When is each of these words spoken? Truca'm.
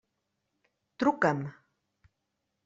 Truca'm. 1.03 1.41